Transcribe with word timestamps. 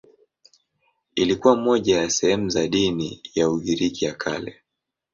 Ilikuwa 1.15 1.55
moja 1.55 1.97
ya 2.01 2.09
sehemu 2.09 2.49
za 2.49 2.67
dini 2.67 3.21
ya 3.35 3.49
Ugiriki 3.49 4.05
ya 4.05 4.13
Kale. 4.15 4.61